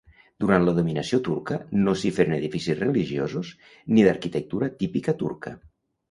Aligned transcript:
Durant 0.43 0.63
la 0.67 0.71
dominació 0.75 1.17
turca 1.25 1.57
no 1.81 1.91
s'hi 2.03 2.09
feren 2.15 2.33
edificis 2.37 2.79
religiosos 2.79 3.51
ni 3.91 4.07
d'arquitectura 4.07 4.71
típica 4.79 5.15
turca. 5.21 5.53